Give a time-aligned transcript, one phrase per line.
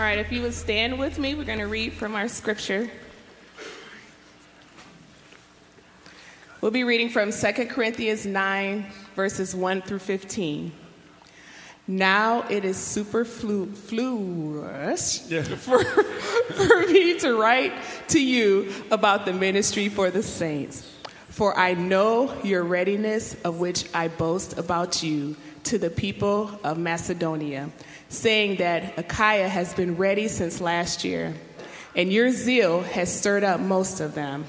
[0.00, 2.90] All right, if you would stand with me, we're going to read from our scripture.
[6.62, 10.72] We'll be reading from 2 Corinthians 9, verses 1 through 15.
[11.86, 13.82] Now it is superfluous
[15.30, 15.42] yeah.
[15.56, 17.74] for, for me to write
[18.08, 20.90] to you about the ministry for the saints.
[21.28, 26.78] For I know your readiness, of which I boast about you, to the people of
[26.78, 27.70] Macedonia,
[28.08, 31.34] saying that Achaia has been ready since last year,
[31.94, 34.44] and your zeal has stirred up most of them.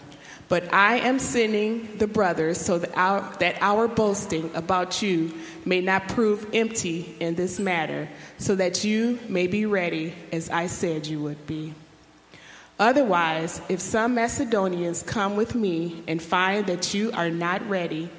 [0.48, 5.34] But I am sending the brothers so that our, that our boasting about you
[5.64, 10.68] may not prove empty in this matter, so that you may be ready as I
[10.68, 11.74] said you would be.
[12.78, 18.10] Otherwise, if some Macedonians come with me and find that you are not ready,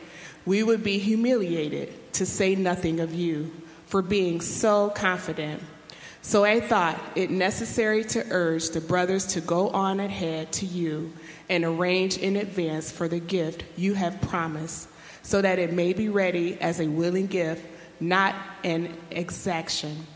[0.47, 3.51] we would be humiliated, to say nothing of you,
[3.87, 5.63] for being so confident.
[6.23, 11.13] So I thought it necessary to urge the brothers to go on ahead to you
[11.49, 14.89] and arrange in advance for the gift you have promised,
[15.23, 17.67] so that it may be ready as a willing gift,
[18.01, 20.07] not an exaction.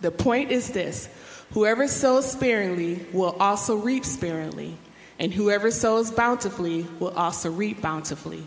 [0.00, 1.08] The point is this
[1.52, 4.76] whoever sows sparingly will also reap sparingly,
[5.18, 8.46] and whoever sows bountifully will also reap bountifully.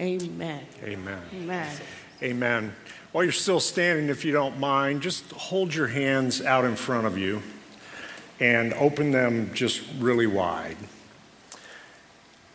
[0.00, 0.64] Amen.
[0.82, 1.22] Amen.
[1.32, 1.76] Amen.
[2.22, 2.76] Amen.
[3.12, 7.06] While you're still standing, if you don't mind, just hold your hands out in front
[7.06, 7.42] of you
[8.40, 10.76] and open them just really wide.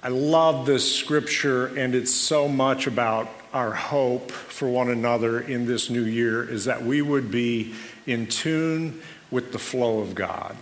[0.01, 5.65] I love this scripture, and it's so much about our hope for one another in
[5.65, 7.73] this new year is that we would be
[8.05, 9.01] in tune
[9.31, 10.55] with the flow of God.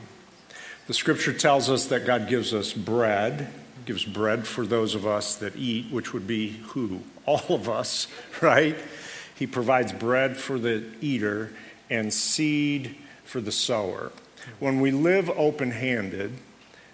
[0.88, 3.48] The scripture tells us that God gives us bread,
[3.88, 7.00] gives bread for those of us that eat, which would be who?
[7.25, 8.08] All of us,
[8.42, 8.75] right?
[9.36, 11.53] He provides bread for the eater
[11.90, 14.12] and seed for the sower.
[14.59, 16.34] When we live open handed,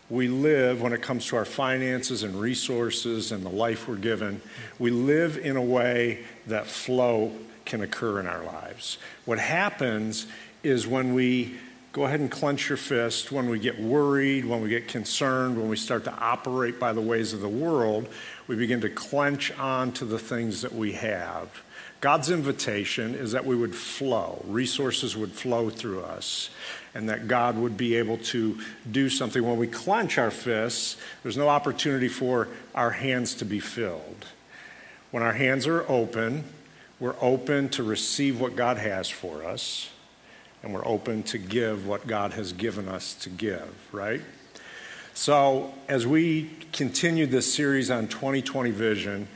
[0.10, 4.42] we live, when it comes to our finances and resources and the life we're given,
[4.78, 7.32] we live in a way that flow
[7.66, 8.98] can occur in our lives.
[9.26, 10.28] What happens
[10.62, 11.56] is when we
[11.94, 15.70] go ahead and clench your fist, when we get worried, when we get concerned, when
[15.70, 18.08] we start to operate by the ways of the world,
[18.48, 21.62] we begin to clench on to the things that we have.
[22.02, 26.50] God's invitation is that we would flow, resources would flow through us,
[26.96, 28.60] and that God would be able to
[28.92, 29.44] do something.
[29.44, 34.26] When we clench our fists, there's no opportunity for our hands to be filled.
[35.12, 36.44] When our hands are open,
[37.00, 39.90] we're open to receive what God has for us,
[40.64, 44.22] and we're open to give what God has given us to give, right?
[45.14, 49.28] So, as we continue this series on 2020 vision,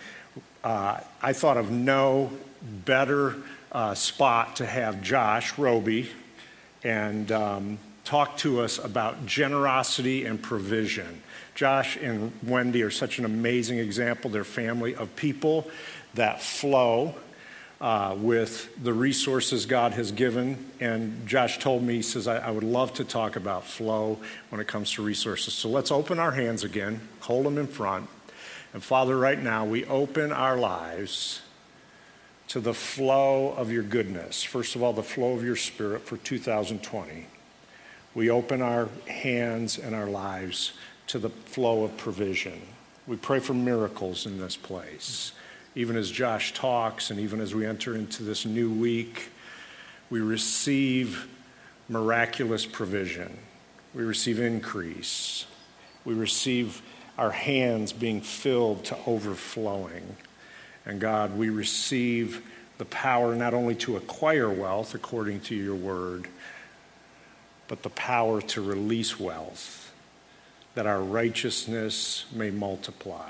[0.63, 2.31] uh, I thought of no
[2.85, 3.35] better
[3.71, 6.09] uh, spot to have Josh Roby
[6.83, 11.21] and um, talk to us about generosity and provision.
[11.53, 14.31] Josh and Wendy are such an amazing example.
[14.31, 15.69] They're family of people
[16.13, 17.15] that flow
[17.79, 20.71] uh, with the resources God has given.
[20.79, 24.19] And Josh told me, he says, I, I would love to talk about flow
[24.49, 25.53] when it comes to resources.
[25.53, 28.09] So let's open our hands again, hold them in front.
[28.73, 31.41] And Father, right now, we open our lives
[32.49, 34.43] to the flow of your goodness.
[34.43, 37.25] First of all, the flow of your spirit for 2020.
[38.15, 40.73] We open our hands and our lives
[41.07, 42.61] to the flow of provision.
[43.05, 45.33] We pray for miracles in this place.
[45.77, 49.29] Even as Josh talks and even as we enter into this new week,
[50.09, 51.27] we receive
[51.87, 53.37] miraculous provision.
[53.93, 55.45] We receive increase.
[56.03, 56.81] We receive
[57.15, 60.17] our hands being filled to overflowing.
[60.83, 62.41] And God, we receive
[62.79, 66.27] the power not only to acquire wealth according to your word,
[67.67, 69.93] but the power to release wealth,
[70.73, 73.29] that our righteousness may multiply.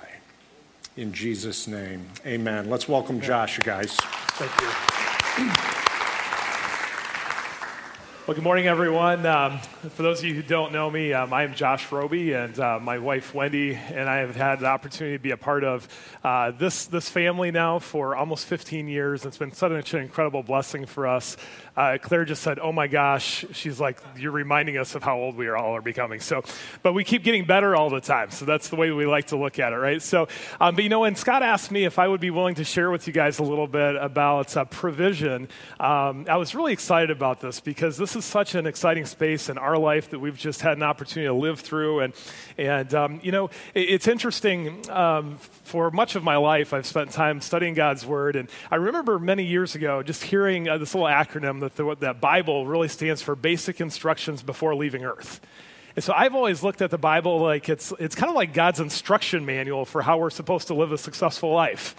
[0.98, 2.72] In Jesus' name, amen.
[2.72, 3.96] Let's welcome Josh, guys.
[3.96, 4.52] Thank
[5.78, 5.87] you.
[8.28, 9.26] Well, good morning, everyone.
[9.26, 12.60] Um, for those of you who don't know me, um, I am Josh Roby, and
[12.60, 15.88] uh, my wife Wendy and I have had the opportunity to be a part of
[16.26, 19.24] uh, this this family now for almost 15 years.
[19.24, 21.38] It's been such an incredible blessing for us.
[21.78, 25.38] Uh, Claire just said, "Oh my gosh," she's like, "You're reminding us of how old
[25.38, 26.44] we are all are becoming." So,
[26.84, 28.32] but we keep getting better all the time.
[28.32, 30.02] So that's the way we like to look at it, right?
[30.02, 30.28] So,
[30.60, 32.92] um, but you know, when Scott asked me if I would be willing to share
[32.92, 35.48] with you guys a little bit about uh, provision,
[35.80, 39.58] um, I was really excited about this because this is such an exciting space in
[39.58, 42.02] our life that we've just had an opportunity to live through.
[42.02, 42.14] And,
[42.58, 44.90] and um, you know, it, it's interesting.
[44.90, 48.36] Um, for much of my life, I've spent time studying God's Word.
[48.36, 52.20] And I remember many years ago just hearing uh, this little acronym that, the, that
[52.20, 55.40] Bible really stands for Basic Instructions Before Leaving Earth.
[55.96, 58.80] And so I've always looked at the Bible like it's, it's kind of like God's
[58.80, 61.96] instruction manual for how we're supposed to live a successful life.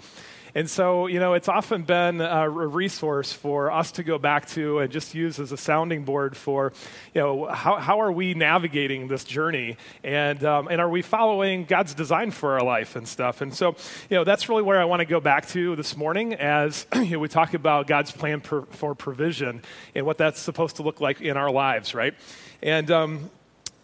[0.55, 4.79] And so, you know, it's often been a resource for us to go back to
[4.79, 6.73] and just use as a sounding board for,
[7.13, 9.77] you know, how, how are we navigating this journey?
[10.03, 13.41] And, um, and are we following God's design for our life and stuff?
[13.41, 13.75] And so,
[14.09, 17.11] you know, that's really where I want to go back to this morning as you
[17.11, 19.61] know, we talk about God's plan for provision
[19.93, 22.15] and what that's supposed to look like in our lives, right?
[22.61, 23.29] And, um,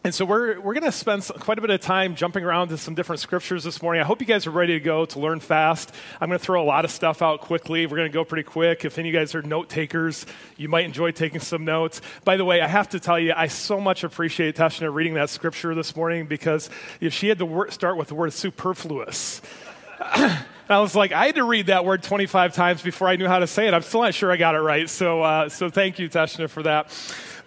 [0.06, 2.78] and so we're, we're going to spend quite a bit of time jumping around to
[2.78, 4.04] some different scriptures this morning.
[4.04, 5.92] I hope you guys are ready to go to learn fast.
[6.22, 7.88] I'm going to throw a lot of stuff out quickly.
[7.88, 8.86] We're going to go pretty quick.
[8.86, 12.02] If any of you guys are note takers, you might enjoy taking some notes.
[12.24, 15.32] By the way, I have to tell you, I so much appreciate Tashina reading that
[15.32, 16.70] scripture this morning because
[17.02, 19.42] if she had to wor- start with the word superfluous.
[20.68, 23.40] I was like, I had to read that word 25 times before I knew how
[23.40, 23.74] to say it.
[23.74, 24.88] I'm still not sure I got it right.
[24.88, 26.92] So, uh, so thank you, Tashina, for that.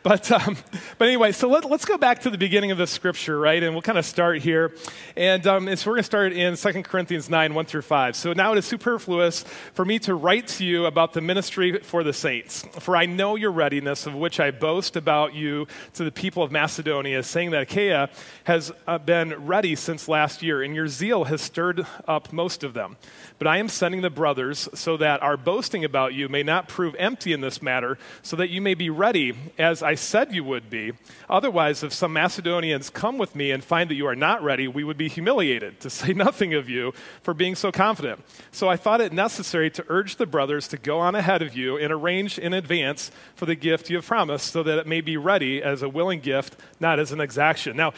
[0.08, 0.56] But, um,
[0.96, 3.62] but anyway, so let, us go back to the beginning of the scripture, right?
[3.62, 4.72] And we'll kind of start here.
[5.16, 8.16] And um, so we're going to start in 2 Corinthians 9, 1 through 5.
[8.16, 9.42] So now it is superfluous
[9.74, 12.64] for me to write to you about the ministry for the saints.
[12.78, 16.50] For I know your readiness, of which I boast about you to the people of
[16.50, 18.08] Macedonia, saying that Achaia
[18.44, 22.72] has uh, been ready since last year, and your zeal has stirred up most of
[22.72, 22.96] them.
[23.38, 26.96] But I am sending the brothers so that our boasting about you may not prove
[26.98, 30.70] empty in this matter, so that you may be ready, as I said you would
[30.70, 30.92] be.
[31.28, 34.84] Otherwise, if some Macedonians come with me and find that you are not ready, we
[34.84, 36.92] would be humiliated, to say nothing of you,
[37.22, 38.24] for being so confident.
[38.50, 41.76] So I thought it necessary to urge the brothers to go on ahead of you
[41.76, 45.16] and arrange in advance for the gift you have promised, so that it may be
[45.16, 47.76] ready as a willing gift, not as an exaction.
[47.76, 47.92] Now,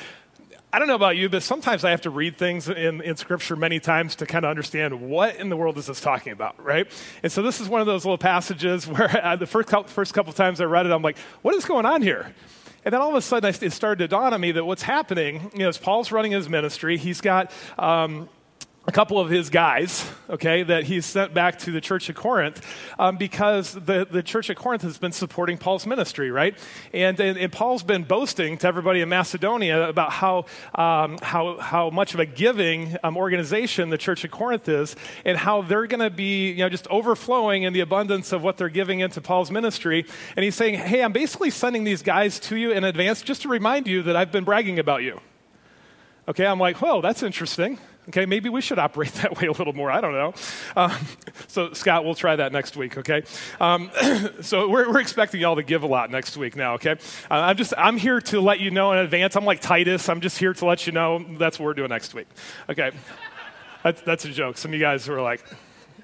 [0.73, 3.57] I don't know about you, but sometimes I have to read things in, in Scripture
[3.57, 6.87] many times to kind of understand what in the world is this talking about, right?
[7.25, 10.15] And so this is one of those little passages where uh, the first couple, first
[10.15, 12.33] couple times I read it, I'm like, what is going on here?
[12.85, 15.51] And then all of a sudden, it started to dawn on me that what's happening,
[15.53, 17.51] you know, as Paul's running his ministry, he's got.
[17.77, 18.29] Um,
[18.87, 22.67] a couple of his guys, okay, that he's sent back to the church of Corinth
[22.99, 26.57] um, because the, the church of Corinth has been supporting Paul's ministry, right?
[26.95, 31.91] And, and, and Paul's been boasting to everybody in Macedonia about how, um, how, how
[31.91, 34.97] much of a giving um, organization the church of Corinth is
[35.27, 38.57] and how they're going to be, you know, just overflowing in the abundance of what
[38.57, 40.07] they're giving into Paul's ministry.
[40.37, 43.49] And he's saying, hey, I'm basically sending these guys to you in advance just to
[43.49, 45.21] remind you that I've been bragging about you.
[46.27, 47.79] Okay, I'm like, whoa, that's interesting.
[48.09, 49.91] Okay, maybe we should operate that way a little more.
[49.91, 50.35] I don't know.
[50.77, 50.97] Um,
[51.49, 52.99] so, Scott, we'll try that next week.
[52.99, 53.23] Okay.
[53.61, 53.91] Um,
[54.41, 56.75] so we're, we're, expecting y'all to give a lot next week now.
[56.75, 56.93] Okay.
[57.31, 59.37] Uh, I'm just I'm here to let you know in advance.
[59.37, 60.09] I'm like Titus.
[60.09, 62.29] I'm just here to let you know that's what we're doing next week.
[62.69, 62.91] Okay.
[63.83, 64.59] That's, that's a joke.
[64.59, 65.43] Some of you guys were like.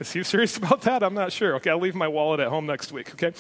[0.01, 1.03] Is he serious about that?
[1.03, 1.57] I'm not sure.
[1.57, 3.13] Okay, I'll leave my wallet at home next week.
[3.13, 3.33] Okay,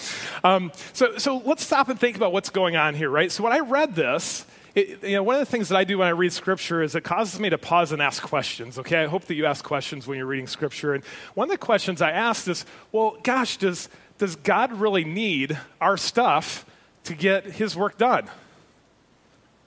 [0.45, 3.33] um, so so let's stop and think about what's going on here, right?
[3.33, 4.45] So when I read this,
[4.77, 6.95] it, you know, one of the things that I do when I read scripture is
[6.95, 9.03] it causes me to pause and ask questions, okay?
[9.03, 10.93] I hope that you ask questions when you're reading scripture.
[10.93, 11.03] And
[11.33, 15.97] one of the questions I asked is, well, gosh, does, does God really need our
[15.97, 16.67] stuff
[17.05, 18.29] to get his work done?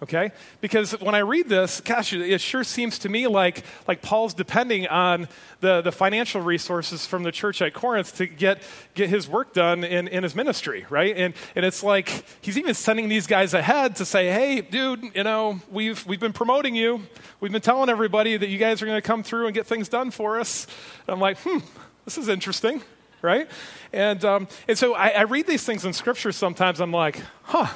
[0.01, 0.32] Okay?
[0.62, 4.88] Because when I read this, gosh, it sure seems to me like, like Paul's depending
[4.88, 5.27] on
[5.60, 8.62] the, the financial resources from the church at Corinth to get,
[8.94, 11.15] get his work done in, in his ministry, right?
[11.15, 15.24] And, and it's like he's even sending these guys ahead to say, hey, dude, you
[15.24, 17.01] know, we've, we've been promoting you.
[17.41, 19.89] We've been telling everybody that you guys are going to come through and get things
[19.89, 20.65] done for us.
[21.08, 21.60] And I'm like, hmm,
[22.06, 22.82] this is interesting,
[23.22, 23.50] right?
[23.91, 26.79] And, um, and so I, I read these things in Scripture sometimes.
[26.79, 27.68] I'm like, huh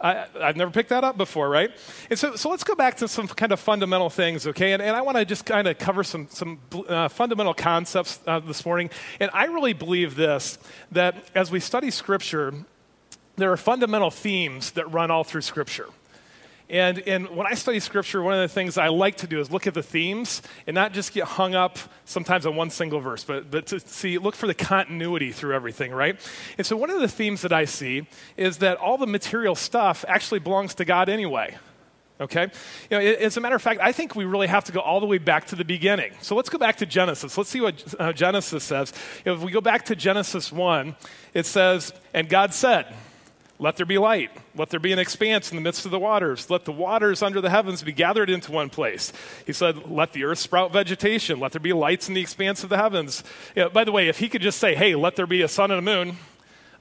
[0.00, 1.70] I, have never picked that up before, right?
[2.10, 4.72] And so, so let's go back to some kind of fundamental things, okay?
[4.72, 8.40] And, and I want to just kind of cover some, some uh, fundamental concepts uh,
[8.40, 8.90] this morning.
[9.20, 10.58] And I really believe this
[10.92, 12.52] that as we study Scripture,
[13.36, 15.88] there are fundamental themes that run all through Scripture.
[16.68, 19.50] And, and when I study scripture, one of the things I like to do is
[19.52, 23.22] look at the themes and not just get hung up sometimes on one single verse,
[23.22, 26.18] but, but to see, look for the continuity through everything, right?
[26.58, 30.04] And so one of the themes that I see is that all the material stuff
[30.08, 31.56] actually belongs to God anyway.
[32.18, 32.50] Okay?
[32.90, 35.00] You know, as a matter of fact, I think we really have to go all
[35.00, 36.14] the way back to the beginning.
[36.22, 37.36] So let's go back to Genesis.
[37.36, 38.92] Let's see what uh, Genesis says.
[39.24, 40.96] If we go back to Genesis 1,
[41.34, 42.92] it says, And God said,
[43.58, 44.30] let there be light.
[44.54, 46.50] Let there be an expanse in the midst of the waters.
[46.50, 49.12] Let the waters under the heavens be gathered into one place.
[49.46, 51.40] He said, Let the earth sprout vegetation.
[51.40, 53.24] Let there be lights in the expanse of the heavens.
[53.72, 55.78] by the way, if he could just say, Hey, let there be a sun and
[55.78, 56.16] a moon,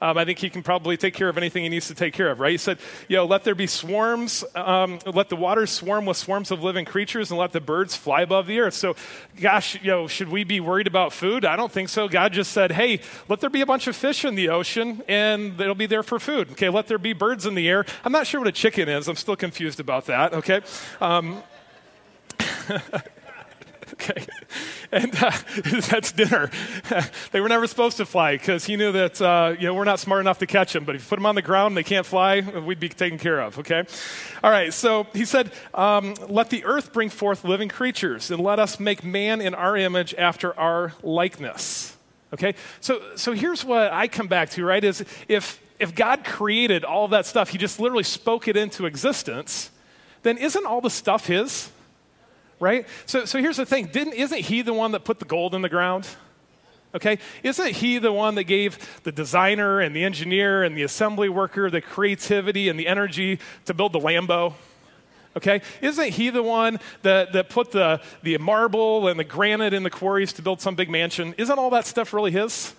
[0.02, 2.30] um, I think he can probably take care of anything he needs to take care
[2.30, 2.52] of, right?
[2.52, 6.52] He said, you know, let there be swarms, um, let the waters swarm with swarms
[6.52, 8.74] of living creatures, and let the birds fly above the earth.
[8.74, 8.96] So,
[9.40, 11.46] gosh, you know, should we be worried about food?
[11.46, 12.08] I don't think so.
[12.08, 13.00] God just said, hey,
[13.30, 16.20] let there be a bunch of fish in the ocean, and they'll be there for
[16.20, 16.52] food.
[16.52, 17.86] Okay, let there be birds in the air.
[18.04, 19.08] I'm not sure what a chicken is.
[19.08, 20.62] I'm still confused about that, okay?
[21.00, 21.42] Um,
[23.96, 24.26] okay.
[24.92, 25.32] And uh,
[25.90, 26.50] that's dinner.
[27.32, 30.00] they were never supposed to fly because he knew that, uh, you know, we're not
[30.00, 30.86] smart enough to catch them.
[30.86, 33.42] But if you put them on the ground they can't fly, we'd be taken care
[33.42, 33.84] of, okay?
[34.44, 38.60] All right, so he said, um, let the earth bring forth living creatures and let
[38.60, 41.98] us make man in our image after our likeness.
[42.32, 42.56] Okay?
[42.80, 44.84] So, so here's what I come back to, right?
[44.84, 49.72] Is if, if God created all that stuff, he just literally spoke it into existence,
[50.24, 51.70] then isn't all the stuff his?
[52.60, 52.88] Right?
[53.06, 55.62] So, so here's the thing Didn't, isn't he the one that put the gold in
[55.62, 56.08] the ground?
[56.96, 57.20] Okay?
[57.44, 61.70] Isn't he the one that gave the designer and the engineer and the assembly worker
[61.70, 64.54] the creativity and the energy to build the Lambo?
[65.36, 65.62] Okay?
[65.82, 69.90] Isn't he the one that, that put the, the marble and the granite in the
[69.90, 71.36] quarries to build some big mansion?
[71.38, 72.74] Isn't all that stuff really his?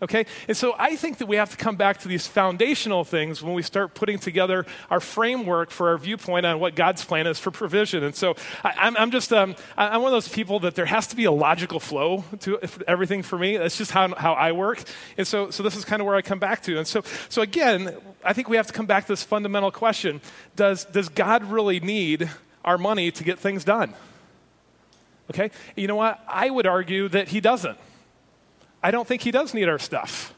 [0.00, 0.26] Okay?
[0.46, 3.54] And so I think that we have to come back to these foundational things when
[3.54, 7.50] we start putting together our framework for our viewpoint on what God's plan is for
[7.50, 8.04] provision.
[8.04, 11.16] And so I, am just, um, I'm one of those people that there has to
[11.16, 13.56] be a logical flow to everything for me.
[13.56, 14.82] That's just how, how I work.
[15.16, 16.78] And so, so this is kind of where I come back to.
[16.78, 20.20] And so, so again, I think we have to come back to this fundamental question
[20.54, 22.30] Does, does God really need
[22.64, 23.94] our money to get things done?
[25.30, 25.50] Okay?
[25.74, 26.22] You know what?
[26.28, 27.78] I would argue that He doesn't.
[28.82, 30.34] I don't think he does need our stuff.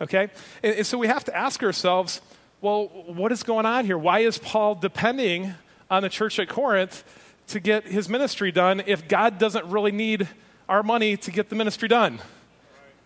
[0.00, 0.28] Okay?
[0.62, 2.20] And, and so we have to ask ourselves
[2.60, 3.98] well, what is going on here?
[3.98, 5.52] Why is Paul depending
[5.90, 7.04] on the church at Corinth
[7.48, 10.26] to get his ministry done if God doesn't really need
[10.66, 12.20] our money to get the ministry done?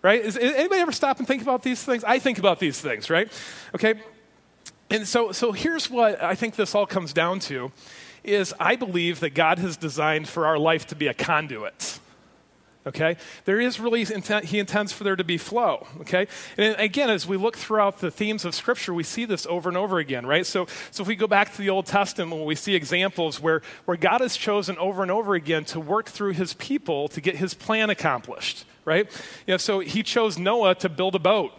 [0.00, 0.25] Right?
[0.25, 2.04] Is, is anybody ever stop and think about these things?
[2.04, 3.32] I think about these things, right?
[3.75, 3.94] Okay?
[4.90, 7.73] And so, so here's what I think this all comes down to
[8.23, 11.99] is I believe that God has designed for our life to be a conduit
[12.87, 13.16] okay?
[13.44, 16.26] There is really, intent, he intends for there to be flow, okay?
[16.56, 19.76] And again, as we look throughout the themes of Scripture, we see this over and
[19.76, 20.47] over again, right?
[20.47, 23.97] So, so if we go back to the Old Testament, we see examples where, where
[23.97, 27.54] God has chosen over and over again to work through his people to get his
[27.54, 29.11] plan accomplished, right?
[29.47, 31.52] You know, so he chose Noah to build a boat,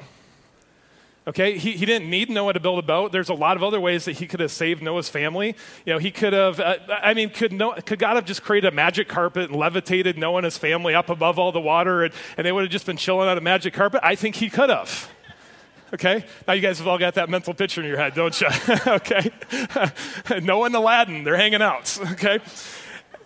[1.27, 3.11] Okay, he, he didn't need Noah to build a boat.
[3.11, 5.55] There's a lot of other ways that he could have saved Noah's family.
[5.85, 8.71] You know, he could have, uh, I mean, could, Noah, could God have just created
[8.71, 12.13] a magic carpet and levitated Noah and his family up above all the water and,
[12.37, 13.99] and they would have just been chilling on a magic carpet?
[14.03, 15.09] I think he could have.
[15.93, 16.23] Okay?
[16.47, 18.47] Now you guys have all got that mental picture in your head, don't you?
[18.87, 19.31] okay?
[20.41, 21.97] Noah and Aladdin, they're hanging out.
[22.11, 22.39] Okay?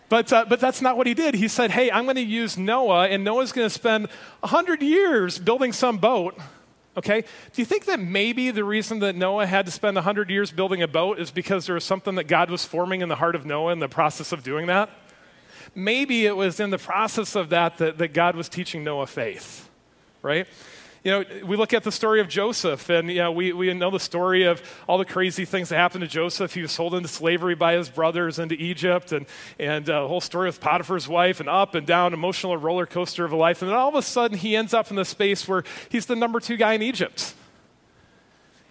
[0.10, 1.34] But, uh, but that's not what he did.
[1.34, 4.10] He said, hey, I'm going to use Noah, and Noah's going to spend
[4.42, 6.38] 100 years building some boat
[6.96, 7.22] Okay?
[7.22, 10.84] Do you think that maybe the reason that Noah had to spend 100 years building
[10.84, 13.46] a boat is because there was something that God was forming in the heart of
[13.46, 14.90] Noah in the process of doing that?
[15.74, 19.68] Maybe it was in the process of that that, that God was teaching Noah faith,
[20.22, 20.48] right?
[21.04, 23.92] You know, we look at the story of Joseph, and you know, we, we know
[23.92, 26.54] the story of all the crazy things that happened to Joseph.
[26.54, 29.26] He was sold into slavery by his brothers into Egypt, and,
[29.60, 33.26] and uh, the whole story with Potiphar's wife, and up and down, emotional roller coaster
[33.26, 33.62] of a life.
[33.62, 36.16] And then all of a sudden, he ends up in the space where he's the
[36.16, 37.34] number two guy in Egypt.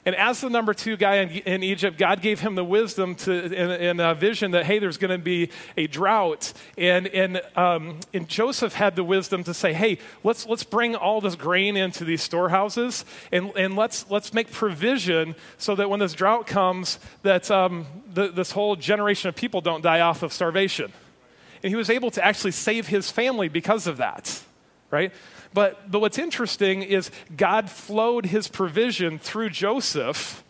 [0.04, 3.44] And as the number two guy in, in, Egypt, God gave him the wisdom to,
[3.44, 6.52] in, in a vision that, hey, there's going to be a drought.
[6.76, 11.20] And, and, um, and Joseph had the wisdom to say, hey, let's, let's bring all
[11.20, 16.14] this grain into these storehouses and, and let's, let's make provision so that when this
[16.14, 20.92] drought comes, that um, the, this whole generation of people don't die off of starvation.
[21.62, 24.42] And he was able to actually save his family because of that,
[24.90, 25.12] right?
[25.54, 30.42] But, but what's interesting is God flowed his provision through Joseph,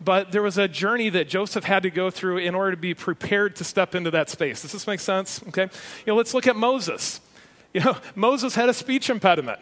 [0.00, 2.94] but there was a journey that Joseph had to go through in order to be
[2.94, 4.62] prepared to step into that space.
[4.62, 5.42] Does this make sense?
[5.48, 5.64] Okay.
[5.64, 5.68] You
[6.06, 7.20] know, let's look at Moses.
[7.74, 9.60] You know, Moses had a speech impediment.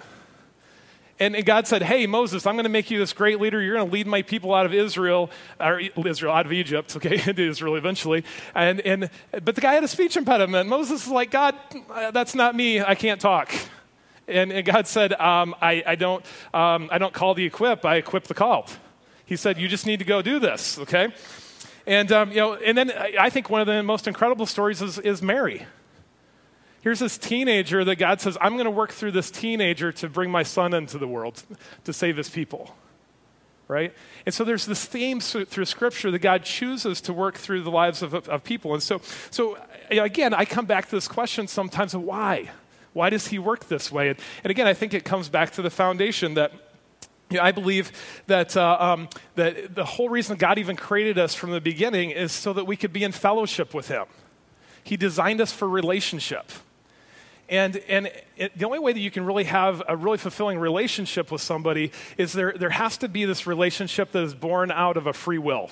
[1.18, 3.60] And, God said, Hey, Moses, I'm going to make you this great leader.
[3.60, 7.20] You're going to lead my people out of Israel, or Israel, out of Egypt, okay,
[7.26, 8.24] into Israel eventually.
[8.56, 10.68] And, and, but the guy had a speech impediment.
[10.68, 11.54] Moses is like, God,
[11.90, 12.80] uh, that's not me.
[12.80, 13.52] I can't talk.
[14.32, 17.96] And, and God said, um, I, I, don't, um, I don't call the equip, I
[17.96, 18.70] equip the called.
[19.24, 21.08] He said, You just need to go do this, okay?
[21.86, 24.98] And, um, you know, and then I think one of the most incredible stories is,
[24.98, 25.66] is Mary.
[26.82, 30.30] Here's this teenager that God says, I'm going to work through this teenager to bring
[30.30, 31.42] my son into the world
[31.84, 32.74] to save his people.
[33.68, 33.94] Right?
[34.26, 38.02] And so there's this theme through Scripture that God chooses to work through the lives
[38.02, 38.74] of, of people.
[38.74, 39.56] And so, so
[39.90, 42.50] again, I come back to this question sometimes of why?
[42.92, 44.10] Why does he work this way?
[44.10, 46.52] And, and again, I think it comes back to the foundation that
[47.30, 47.92] you know, I believe
[48.26, 52.30] that, uh, um, that the whole reason God even created us from the beginning is
[52.32, 54.04] so that we could be in fellowship with Him.
[54.84, 56.50] He designed us for relationship.
[57.48, 61.30] And, and it, the only way that you can really have a really fulfilling relationship
[61.30, 65.06] with somebody is there, there has to be this relationship that is born out of
[65.06, 65.70] a free will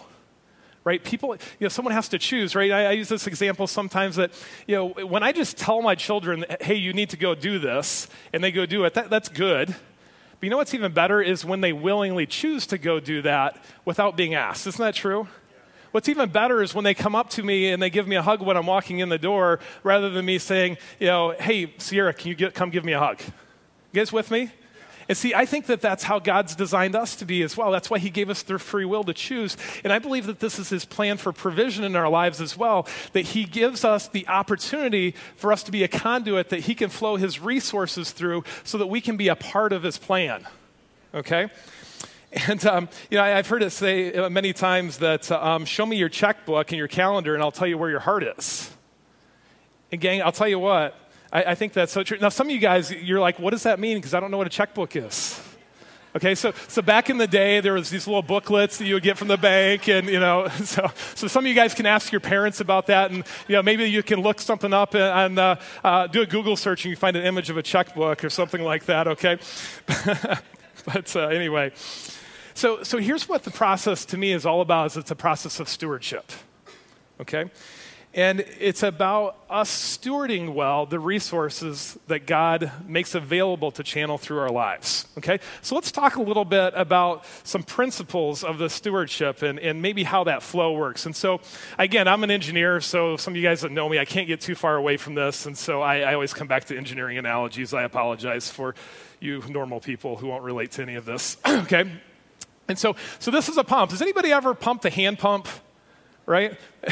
[0.85, 1.03] right?
[1.03, 2.71] People, you know, someone has to choose, right?
[2.71, 4.33] I, I, use this example sometimes that,
[4.67, 8.09] you know, when I just tell my children, hey, you need to go do this,
[8.33, 9.69] and they go do it, that, that's good.
[9.69, 13.63] But you know what's even better is when they willingly choose to go do that
[13.85, 14.67] without being asked.
[14.67, 15.29] Isn't that true?
[15.91, 18.23] What's even better is when they come up to me and they give me a
[18.23, 22.15] hug when I'm walking in the door rather than me saying, you know, hey, Sierra,
[22.15, 23.21] can you get, come give me a hug?
[23.21, 24.51] You guys with me?
[25.11, 27.73] And see, I think that that's how God's designed us to be as well.
[27.73, 29.57] That's why He gave us the free will to choose.
[29.83, 32.87] And I believe that this is His plan for provision in our lives as well,
[33.12, 36.90] that He gives us the opportunity for us to be a conduit that He can
[36.90, 40.47] flow His resources through so that we can be a part of His plan.
[41.13, 41.49] Okay?
[42.47, 45.85] And um, you know, I, have heard it say many times that uh, um, show
[45.85, 48.71] me your checkbook and your calendar, and I'll tell you where your heart is.
[49.91, 50.95] And gang, I'll tell you what,
[51.32, 52.19] I, I think that's so true.
[52.19, 53.99] Now, some of you guys, you're like, what does that mean?
[53.99, 55.40] Because I don't know what a checkbook is.
[56.16, 59.02] Okay, so, so back in the day, there was these little booklets that you would
[59.04, 62.10] get from the bank, and you know, so, so some of you guys can ask
[62.10, 65.38] your parents about that, and you know, maybe you can look something up and, and
[65.38, 68.30] uh, uh, do a Google search, and you find an image of a checkbook or
[68.30, 69.06] something like that.
[69.06, 69.38] Okay,
[70.84, 71.71] but uh, anyway,
[72.54, 75.60] so so here's what the process to me is all about: is it's a process
[75.60, 76.32] of stewardship.
[77.21, 77.45] Okay,
[78.13, 84.41] and it's about us stewarding well the resources that God makes available to channel through
[84.41, 85.07] our lives.
[85.19, 85.39] Okay?
[85.63, 90.03] So let's talk a little bit about some principles of the stewardship and, and maybe
[90.03, 91.07] how that flow works.
[91.07, 91.41] And so,
[91.79, 94.41] again, I'm an engineer, so some of you guys that know me, I can't get
[94.41, 95.47] too far away from this.
[95.47, 97.73] And so I, I always come back to engineering analogies.
[97.73, 98.75] I apologize for
[99.21, 101.37] you normal people who won't relate to any of this.
[101.49, 101.89] okay?
[102.67, 103.93] And so, so this is a pump.
[103.93, 105.47] Has anybody ever pumped a hand pump?
[106.26, 106.56] Right?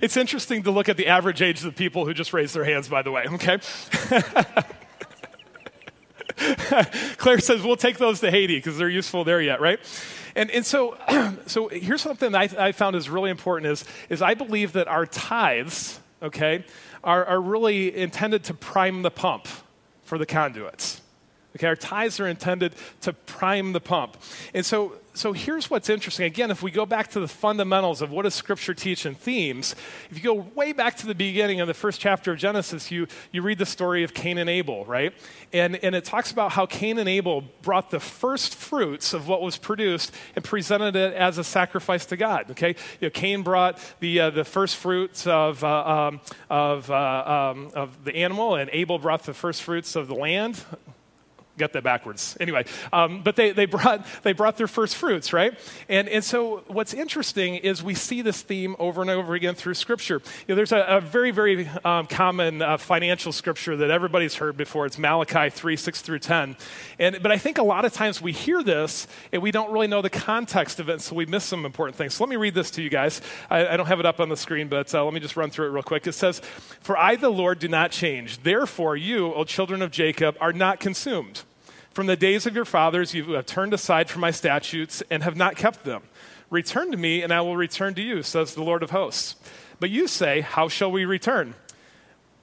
[0.00, 2.64] it's interesting to look at the average age of the people who just raised their
[2.64, 3.58] hands, by the way, okay?
[7.16, 9.78] Claire says, we'll take those to Haiti because they're useful there yet, right?
[10.34, 10.96] And, and so,
[11.46, 15.06] so here's something I, I found is really important is, is I believe that our
[15.06, 16.64] tithes, okay,
[17.02, 19.46] are, are really intended to prime the pump
[20.02, 21.00] for the conduits.
[21.56, 24.16] Okay, our tithes are intended to prime the pump.
[24.52, 26.26] And so so here's what's interesting.
[26.26, 29.76] Again, if we go back to the fundamentals of what does Scripture teach and themes,
[30.10, 33.06] if you go way back to the beginning of the first chapter of Genesis, you,
[33.30, 35.14] you read the story of Cain and Abel, right?
[35.52, 39.40] And, and it talks about how Cain and Abel brought the first fruits of what
[39.40, 42.74] was produced and presented it as a sacrifice to God, okay?
[43.00, 47.70] You know, Cain brought the, uh, the first fruits of, uh, um, of, uh, um,
[47.74, 50.64] of the animal, and Abel brought the first fruits of the land,
[51.56, 52.36] got that backwards.
[52.40, 55.58] Anyway, um, but they, they, brought, they brought their first fruits, right?
[55.88, 59.74] And, and so what's interesting is we see this theme over and over again through
[59.74, 60.20] Scripture.
[60.46, 64.56] You know, there's a, a very, very um, common uh, financial scripture that everybody's heard
[64.56, 64.86] before.
[64.86, 66.56] It's Malachi 3, 6 through 10.
[66.98, 69.86] And, but I think a lot of times we hear this and we don't really
[69.86, 72.14] know the context of it, so we miss some important things.
[72.14, 73.20] So let me read this to you guys.
[73.50, 75.50] I, I don't have it up on the screen, but uh, let me just run
[75.50, 76.06] through it real quick.
[76.06, 76.40] It says,
[76.80, 78.42] For I, the Lord, do not change.
[78.42, 81.43] Therefore, you, O children of Jacob, are not consumed.
[81.94, 85.36] From the days of your fathers, you have turned aside from my statutes and have
[85.36, 86.02] not kept them.
[86.50, 89.36] Return to me, and I will return to you, says the Lord of hosts.
[89.78, 91.54] But you say, How shall we return?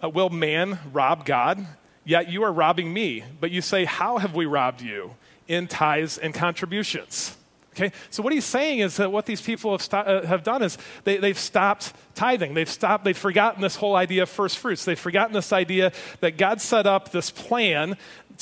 [0.02, 1.68] Uh, will man rob God?
[2.06, 3.26] Yet you are robbing me.
[3.42, 5.16] But you say, How have we robbed you?
[5.50, 7.36] In tithes and contributions.
[7.74, 10.78] Okay, so what he's saying is that what these people have, uh, have done is
[11.06, 12.54] they, they've stopped tithing.
[12.54, 14.84] They've stopped, they've forgotten this whole idea of first fruits.
[14.84, 17.98] They've forgotten this idea that God set up this plan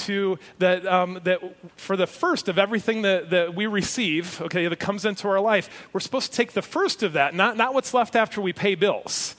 [0.06, 1.40] to that, um, that
[1.78, 5.70] for the first of everything that, that we receive, okay, that comes into our life,
[5.94, 8.76] we're supposed to take the first of that, not, not what's left after we pay
[8.76, 9.36] bills.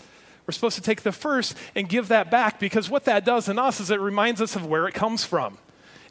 [0.46, 3.58] We're supposed to take the first and give that back because what that does in
[3.58, 5.58] us is it reminds us of where it comes from.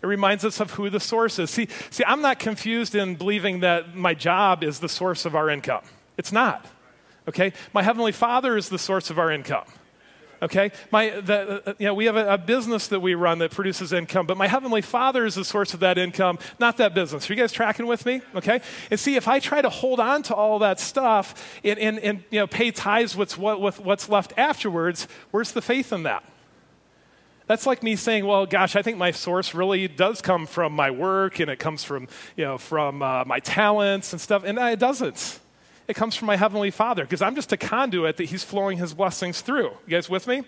[0.02, 1.50] It reminds us of who the source is.
[1.50, 5.50] See, see, I'm not confused in believing that my job is the source of our
[5.50, 5.84] income.
[6.18, 6.66] It's not.
[7.28, 7.54] Okay?
[7.74, 9.66] My Heavenly Father is the source of our income.
[10.42, 10.72] Okay?
[10.92, 13.94] My, the, uh, you know, we have a, a, business that we run that produces
[13.94, 17.30] income, but my Heavenly Father is the source of that income, not that business.
[17.30, 18.22] Are you guys tracking with me?
[18.36, 18.62] Okay?
[18.90, 22.24] And see, if I try to hold on to all that stuff and, and, and
[22.30, 26.24] you know, pay tithes with, what, with what's left afterwards, where's the faith in that?
[27.48, 30.92] That's like me saying, well, gosh, I think my source really does come from my
[30.92, 34.44] work and it comes from, you know, from uh, my talents and stuff.
[34.46, 35.40] And it doesn't.
[35.90, 38.94] It comes from my Heavenly Father because I'm just a conduit that He's flowing His
[38.94, 39.72] blessings through.
[39.88, 40.44] You guys with me?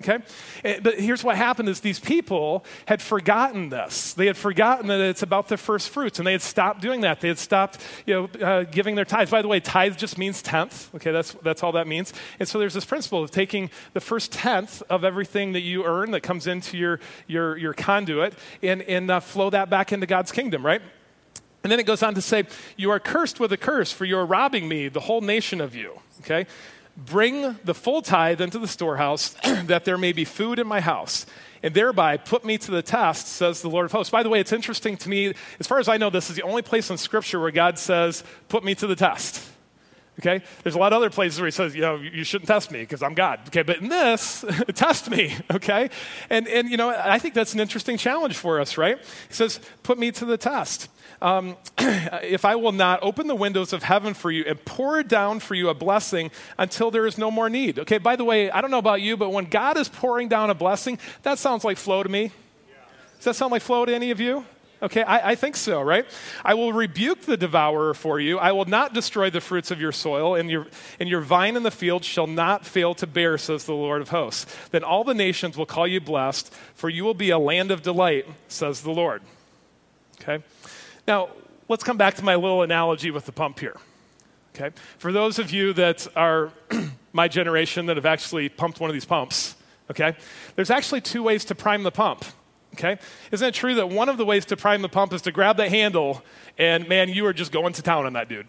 [0.00, 0.24] Okay?
[0.64, 4.14] Eh, but here's what happened is these people had forgotten this.
[4.14, 7.20] They had forgotten that it's about the first fruits, and they had stopped doing that.
[7.20, 9.30] They had stopped you know, uh, giving their tithes.
[9.30, 10.94] By the way, tithe just means tenth.
[10.94, 12.14] Okay, that's, that's all that means.
[12.38, 16.12] And so there's this principle of taking the first tenth of everything that you earn
[16.12, 20.32] that comes into your, your, your conduit and, and uh, flow that back into God's
[20.32, 20.80] kingdom, right?
[21.68, 22.44] And then it goes on to say,
[22.78, 25.74] You are cursed with a curse, for you are robbing me, the whole nation of
[25.74, 26.00] you.
[26.20, 26.46] Okay?
[26.96, 31.26] Bring the full tithe into the storehouse, that there may be food in my house,
[31.62, 34.10] and thereby put me to the test, says the Lord of hosts.
[34.10, 36.42] By the way, it's interesting to me, as far as I know, this is the
[36.42, 39.46] only place in Scripture where God says, Put me to the test.
[40.20, 40.42] Okay?
[40.62, 42.80] There's a lot of other places where he says, you know, you shouldn't test me
[42.80, 43.40] because I'm God.
[43.48, 44.42] Okay, but in this,
[44.74, 45.36] test me.
[45.52, 45.90] Okay?
[46.30, 48.98] And, and, you know, I think that's an interesting challenge for us, right?
[48.98, 50.88] He says, put me to the test
[51.20, 55.40] um, if I will not open the windows of heaven for you and pour down
[55.40, 57.78] for you a blessing until there is no more need.
[57.80, 60.50] Okay, by the way, I don't know about you, but when God is pouring down
[60.50, 62.32] a blessing, that sounds like flow to me.
[63.16, 64.44] Does that sound like flow to any of you?
[64.80, 66.06] Okay, I, I, think so, right?
[66.44, 68.38] I will rebuke the devourer for you.
[68.38, 70.68] I will not destroy the fruits of your soil, and your,
[71.00, 74.10] and your vine in the field shall not fail to bear, says the Lord of
[74.10, 74.46] hosts.
[74.70, 77.82] Then all the nations will call you blessed, for you will be a land of
[77.82, 79.22] delight, says the Lord.
[80.22, 80.44] Okay?
[81.08, 81.30] Now,
[81.70, 83.76] let's come back to my little analogy with the pump here.
[84.54, 84.76] Okay?
[84.98, 86.52] For those of you that are
[87.14, 89.56] my generation that have actually pumped one of these pumps,
[89.90, 90.14] okay?
[90.54, 92.26] There's actually two ways to prime the pump.
[92.74, 92.98] Okay?
[93.32, 95.56] Isn't it true that one of the ways to prime the pump is to grab
[95.56, 96.22] the handle
[96.58, 98.46] and man, you are just going to town on that dude.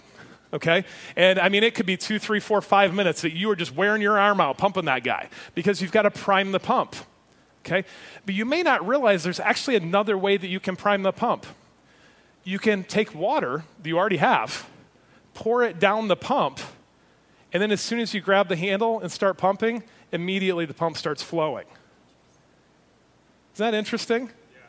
[0.51, 0.83] Okay?
[1.15, 3.73] And I mean, it could be two, three, four, five minutes that you are just
[3.73, 6.97] wearing your arm out, pumping that guy because you've got to prime the pump.
[7.65, 7.85] Okay?
[8.25, 11.45] But you may not realize there's actually another way that you can prime the pump
[12.43, 14.67] you can take water that you already have,
[15.33, 16.59] pour it down the pump,
[17.51, 20.97] and then as soon as you grab the handle and start pumping, immediately the pump
[20.97, 21.65] starts flowing.
[23.55, 24.23] Isn't that interesting?
[24.23, 24.59] Yeah.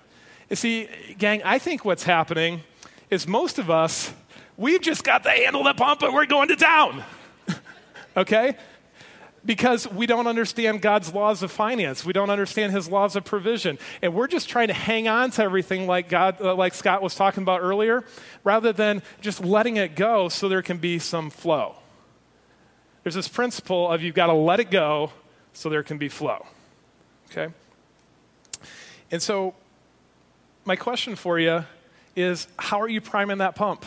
[0.50, 2.62] You see, gang, I think what's happening
[3.10, 4.12] is most of us,
[4.56, 7.04] we've just got the handle the pump and we're going to town.
[8.16, 8.56] okay?
[9.44, 12.04] Because we don't understand God's laws of finance.
[12.04, 13.78] We don't understand his laws of provision.
[14.02, 17.14] And we're just trying to hang on to everything like God uh, like Scott was
[17.14, 18.04] talking about earlier
[18.44, 21.76] rather than just letting it go so there can be some flow.
[23.02, 25.12] There's this principle of you've got to let it go
[25.52, 26.46] so there can be flow.
[27.30, 27.52] Okay?
[29.10, 29.54] And so
[30.64, 31.64] my question for you
[32.14, 33.84] is how are you priming that pump?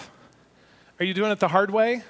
[1.00, 2.04] Are you doing it the hard way?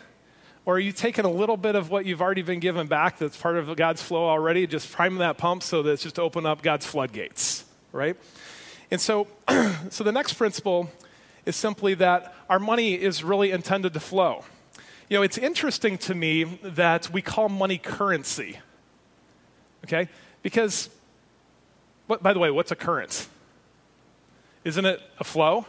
[0.66, 3.36] Or are you taking a little bit of what you've already been given back that's
[3.36, 6.62] part of God's flow already, just priming that pump so that it's just open up
[6.62, 8.16] God's floodgates, right?
[8.90, 9.28] And so,
[9.90, 10.90] so the next principle
[11.46, 14.46] is simply that our money is really intended to flow.
[15.10, 18.60] You know, it's interesting to me that we call money currency,
[19.84, 20.08] okay?
[20.44, 20.90] Because,
[22.08, 23.28] what, by the way, what's a current?
[24.64, 25.66] Isn't it a flow?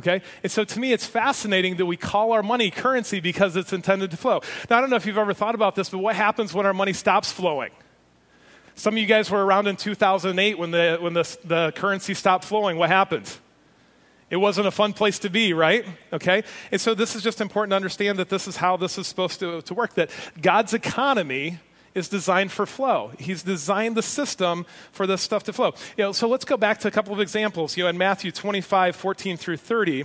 [0.00, 0.22] Okay?
[0.42, 4.10] And so to me, it's fascinating that we call our money currency because it's intended
[4.12, 4.40] to flow.
[4.70, 6.72] Now, I don't know if you've ever thought about this, but what happens when our
[6.72, 7.70] money stops flowing?
[8.76, 12.46] Some of you guys were around in 2008 when the, when the, the currency stopped
[12.46, 12.78] flowing.
[12.78, 13.30] What happened?
[14.30, 15.84] It wasn't a fun place to be, right?
[16.14, 16.44] Okay?
[16.72, 19.38] And so this is just important to understand that this is how this is supposed
[19.40, 20.08] to, to work that
[20.40, 21.58] God's economy
[21.94, 23.12] is designed for flow.
[23.18, 25.74] He's designed the system for this stuff to flow.
[25.96, 27.76] You know, so let's go back to a couple of examples.
[27.76, 30.04] You know, in Matthew 25, 14 through 30,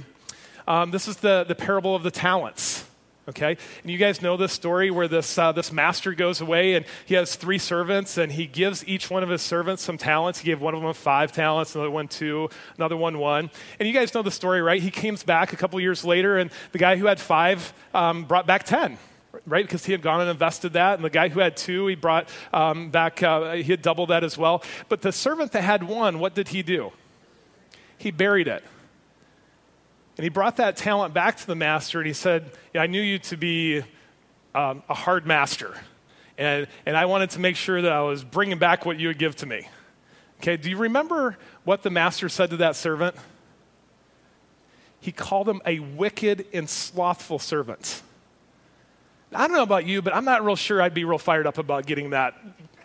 [0.67, 2.85] um, this is the, the parable of the talents.
[3.27, 6.85] Okay, and you guys know this story where this uh, this master goes away and
[7.07, 10.37] he has three servants and he gives each one of his servants some talents.
[10.37, 13.49] He gave one of them five talents, another one two, another one one.
[13.79, 14.79] And you guys know the story, right?
[14.79, 18.45] He comes back a couple years later, and the guy who had five um, brought
[18.45, 18.99] back ten
[19.45, 19.63] right?
[19.63, 20.95] Because he had gone and invested that.
[20.95, 24.23] And the guy who had two, he brought um, back, uh, he had doubled that
[24.23, 24.63] as well.
[24.89, 26.91] But the servant that had one, what did he do?
[27.97, 28.63] He buried it.
[30.17, 33.01] And he brought that talent back to the master and he said, yeah, I knew
[33.01, 33.83] you to be
[34.53, 35.75] um, a hard master.
[36.37, 39.19] And, and I wanted to make sure that I was bringing back what you would
[39.19, 39.67] give to me.
[40.41, 43.15] Okay, do you remember what the master said to that servant?
[44.99, 48.01] He called him a wicked and slothful servant.
[49.35, 51.57] I don't know about you, but I'm not real sure I'd be real fired up
[51.57, 52.35] about getting that,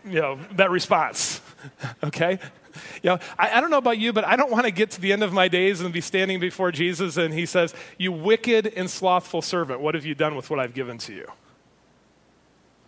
[0.04, 1.40] you know, that response.
[2.04, 2.38] okay?
[3.02, 5.00] You know, I, I, don't know about you, but I don't want to get to
[5.00, 8.66] the end of my days and be standing before Jesus and he says, You wicked
[8.66, 11.26] and slothful servant, what have you done with what I've given to you?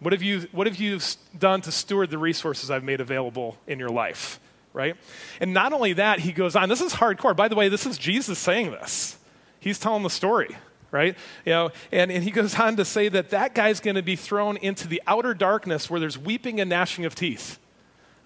[0.00, 0.98] What have you, what have you
[1.38, 4.40] done to steward the resources I've made available in your life?
[4.72, 4.96] Right?
[5.40, 7.36] And not only that, he goes on, this is hardcore.
[7.36, 9.18] By the way, this is Jesus saying this.
[9.60, 10.56] He's telling the story
[10.92, 11.16] right?
[11.44, 14.14] You know, and, and he goes on to say that that guy's going to be
[14.14, 17.58] thrown into the outer darkness where there's weeping and gnashing of teeth.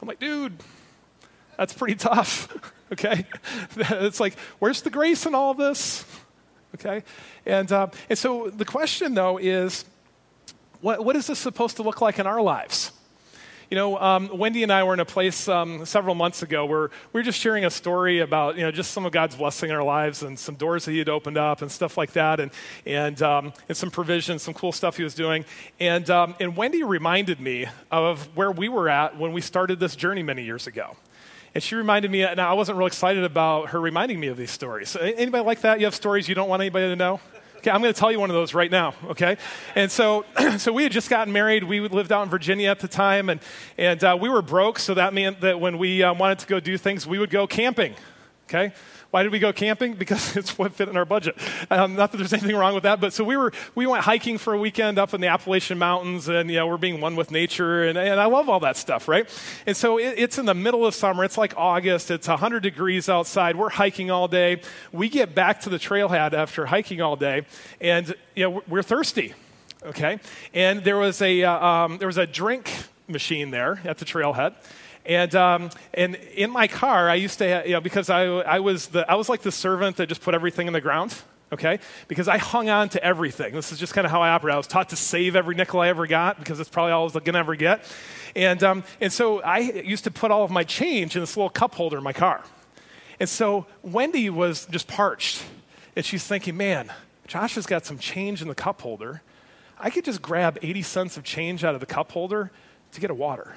[0.03, 0.53] I'm like, dude,
[1.57, 2.53] that's pretty tough,
[2.93, 3.25] okay?
[3.77, 6.05] it's like, where's the grace in all this?
[6.75, 7.03] Okay?
[7.47, 9.87] And, uh, and so the question, though, is
[10.83, 12.93] what, what is this supposed to look like in our lives?
[13.69, 16.91] You know, um, Wendy and I were in a place um, several months ago where
[17.13, 19.77] we were just sharing a story about, you know, just some of God's blessing in
[19.77, 22.53] our lives and some doors that He had opened up and stuff like that, and
[22.87, 25.45] and um, and some provisions, some cool stuff He was doing.
[25.81, 29.97] And um, and Wendy reminded me of where we were at when we started this
[29.97, 30.97] journey many years ago.
[31.53, 34.51] And she reminded me, and I wasn't real excited about her reminding me of these
[34.51, 34.95] stories.
[34.95, 35.81] Anybody like that?
[35.81, 37.19] You have stories you don't want anybody to know?
[37.67, 39.39] Okay, I'm going to tell you one of those right now, okay?
[39.75, 40.25] And so,
[40.57, 41.65] so we had just gotten married.
[41.65, 43.41] We lived out in Virginia at the time, and,
[43.77, 46.61] and uh, we were broke, so that meant that when we um, wanted to go
[46.61, 47.97] do things, we would go camping,
[48.49, 48.73] okay?
[49.17, 49.95] Why did we go camping?
[49.95, 51.39] Because it's what fit in our budget.
[51.71, 54.37] Um, not that there's anything wrong with that, but so we were we went hiking
[54.37, 57.31] for a weekend up in the Appalachian Mountains, and you know we're being one with
[57.31, 59.27] nature, and, and I love all that stuff, right?
[59.65, 61.25] And so it, it's in the middle of summer.
[61.25, 62.11] It's like August.
[62.11, 63.57] It's 100 degrees outside.
[63.57, 64.61] We're hiking all day.
[64.93, 67.47] We get back to the trailhead after hiking all day,
[67.81, 69.33] and you know we're thirsty,
[69.83, 70.21] okay?
[70.53, 72.71] And there was a uh, um, there was a drink
[73.09, 74.57] machine there at the trailhead.
[75.07, 78.89] And, um, and in my car, I used to, you know, because I, I, was
[78.89, 81.15] the, I was like the servant that just put everything in the ground,
[81.53, 81.79] okay?
[82.09, 83.55] Because I hung on to everything.
[83.55, 84.55] This is just kind of how I operate.
[84.55, 87.05] I was taught to save every nickel I ever got because it's probably all I
[87.05, 87.85] was going to ever get.
[88.35, 91.51] And, um, and so I used to put all of my change in this little
[91.51, 92.43] cup holder in my car.
[93.21, 95.45] And so Wendy was just parched.
[95.95, 96.93] And she's thinking, man,
[97.29, 99.23] Josh has got some change in the cup holder.
[99.79, 102.51] I could just grab 80 cents of change out of the cup holder
[102.93, 103.55] to get a water.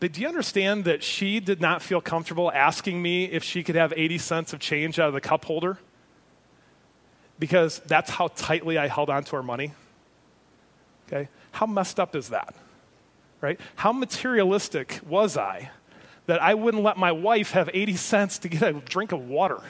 [0.00, 3.74] But do you understand that she did not feel comfortable asking me if she could
[3.74, 5.78] have 80 cents of change out of the cup holder?
[7.38, 9.72] Because that's how tightly I held onto her money.
[11.06, 11.28] Okay?
[11.52, 12.54] How messed up is that?
[13.40, 13.60] Right?
[13.76, 15.70] How materialistic was I
[16.26, 19.60] that I wouldn't let my wife have 80 cents to get a drink of water?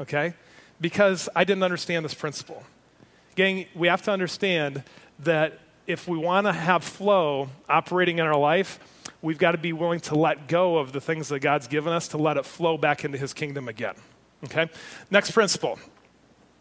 [0.00, 0.34] Okay?
[0.80, 2.62] Because I didn't understand this principle.
[3.34, 4.82] Gang, we have to understand
[5.20, 8.78] that if we want to have flow operating in our life,
[9.22, 12.08] we've got to be willing to let go of the things that God's given us
[12.08, 13.94] to let it flow back into his kingdom again.
[14.44, 14.68] Okay?
[15.10, 15.78] Next principle.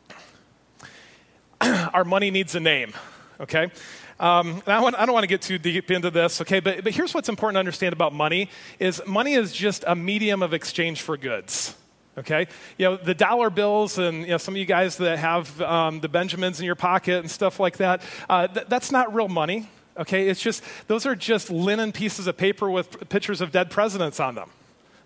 [1.61, 2.93] Our money needs a name.
[3.39, 3.71] Okay?
[4.19, 6.93] Um, I, want, I, don't want to get too deep into this, okay, but, but
[6.93, 11.01] here's what's important to understand about money is money is just a medium of exchange
[11.01, 11.75] for goods
[12.17, 15.61] okay you know the dollar bills and you know some of you guys that have
[15.61, 19.29] um, the benjamins in your pocket and stuff like that uh, th- that's not real
[19.29, 19.69] money
[19.99, 20.27] okay?
[20.27, 24.35] It's just, those are just linen pieces of paper with pictures of dead presidents on
[24.35, 24.49] them.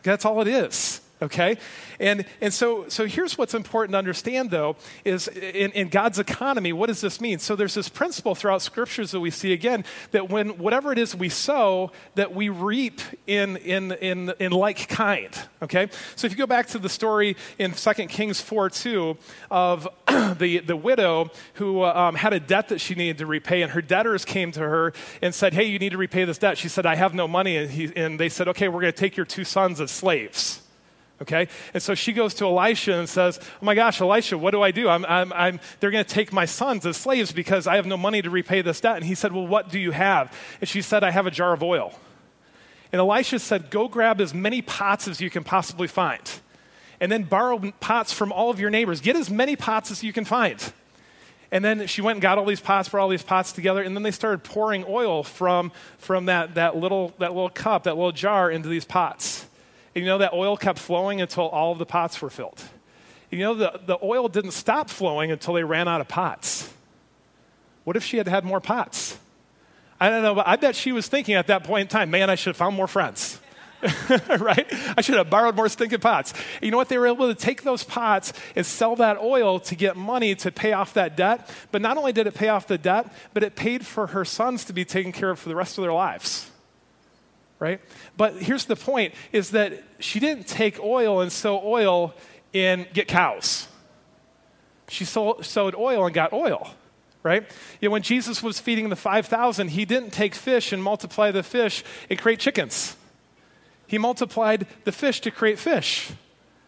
[0.03, 1.57] That's all it is okay?
[1.99, 6.73] And, and so, so here's what's important to understand though is in, in god's economy
[6.73, 7.39] what does this mean?
[7.39, 11.15] So there's this principle throughout scriptures that we see again that when whatever it is
[11.15, 15.89] we sow that we reap in, in, in, in like kind okay?
[16.15, 19.17] So if you go back to the story in 2 kings 4 2
[19.49, 23.71] of the, the widow who um, had a debt that she needed to repay and
[23.71, 26.57] her debtors came to her and said hey you need to repay this debt.
[26.57, 28.99] She said i have no money and, he, and they said okay we're going to
[28.99, 30.62] take your two sons as slaves
[31.21, 31.47] Okay?
[31.73, 34.71] And so she goes to Elisha and says, Oh my gosh, Elisha, what do I
[34.71, 34.89] do?
[34.89, 37.97] I'm, I'm, I'm, they're going to take my sons as slaves because I have no
[37.97, 38.97] money to repay this debt.
[38.97, 40.36] And he said, Well, what do you have?
[40.60, 41.93] And she said, I have a jar of oil.
[42.91, 46.21] And Elisha said, Go grab as many pots as you can possibly find.
[46.99, 49.02] And then borrow pots from all of your neighbors.
[49.02, 50.73] Get as many pots as you can find.
[51.52, 53.95] And then she went and got all these pots, brought all these pots together, and
[53.95, 58.12] then they started pouring oil from, from that, that, little, that little cup, that little
[58.12, 59.45] jar into these pots.
[59.95, 62.62] And you know, that oil kept flowing until all of the pots were filled.
[63.32, 66.71] And you know, the, the oil didn't stop flowing until they ran out of pots.
[67.84, 69.17] What if she had had more pots?
[69.99, 72.29] I don't know, but I bet she was thinking at that point in time, man,
[72.29, 73.39] I should have found more friends.
[74.39, 74.65] right?
[74.97, 76.34] I should have borrowed more stinking pots.
[76.62, 76.89] You know what?
[76.89, 80.51] They were able to take those pots and sell that oil to get money to
[80.51, 81.49] pay off that debt.
[81.71, 84.65] But not only did it pay off the debt, but it paid for her sons
[84.65, 86.49] to be taken care of for the rest of their lives.
[87.63, 87.80] Right?
[88.17, 92.13] But here's the point is that she didn't take oil and sow oil
[92.54, 93.69] and get cows.
[94.89, 96.76] She sold, sowed oil and got oil
[97.23, 97.49] right?
[97.80, 101.41] You know, when Jesus was feeding the 5,000, he didn't take fish and multiply the
[101.41, 102.97] fish and create chickens.
[103.88, 106.12] He multiplied the fish to create fish,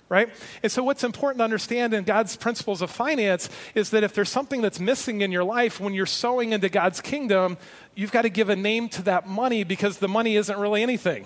[0.09, 0.29] right?
[0.61, 4.29] And so, what's important to understand in God's principles of finance is that if there's
[4.29, 7.57] something that's missing in your life when you're sowing into God's kingdom,
[7.95, 11.25] you've got to give a name to that money because the money isn't really anything,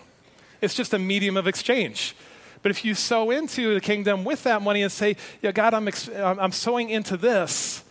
[0.62, 2.16] it's just a medium of exchange.
[2.62, 5.88] But if you sow into the kingdom with that money and say, Yeah, God, I'm,
[5.88, 7.84] ex- I'm sowing into this,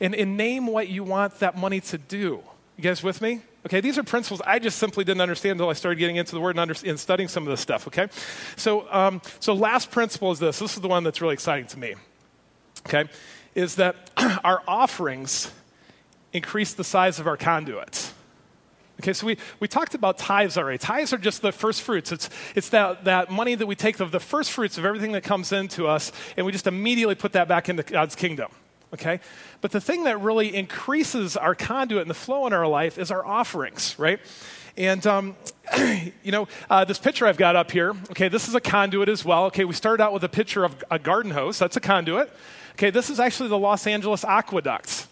[0.00, 2.42] and, and name what you want that money to do.
[2.76, 3.40] You guys with me?
[3.66, 6.40] Okay, these are principles I just simply didn't understand until I started getting into the
[6.40, 7.86] word and, under, and studying some of this stuff.
[7.86, 8.08] Okay,
[8.56, 10.58] so um, so last principle is this.
[10.58, 11.94] This is the one that's really exciting to me.
[12.86, 13.08] Okay,
[13.54, 14.10] is that
[14.44, 15.50] our offerings
[16.32, 18.12] increase the size of our conduits.
[19.00, 20.78] Okay, so we, we talked about tithes already.
[20.78, 22.12] Tithes are just the first fruits.
[22.12, 25.24] It's, it's that, that money that we take of the first fruits of everything that
[25.24, 28.52] comes into us, and we just immediately put that back into God's kingdom
[28.94, 29.20] okay?
[29.60, 33.10] But the thing that really increases our conduit and the flow in our life is
[33.10, 34.20] our offerings, right?
[34.76, 35.36] And, um,
[35.78, 39.24] you know, uh, this picture I've got up here, okay, this is a conduit as
[39.24, 39.44] well.
[39.46, 41.58] Okay, we started out with a picture of a garden hose.
[41.58, 42.32] That's a conduit.
[42.72, 45.06] Okay, this is actually the Los Angeles Aqueduct.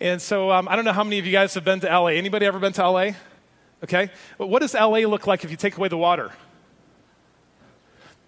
[0.00, 2.08] And so um, I don't know how many of you guys have been to LA.
[2.08, 3.10] Anybody ever been to LA?
[3.84, 6.32] Okay, but what does LA look like if you take away the water?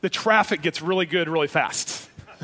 [0.00, 1.97] The traffic gets really good really fast.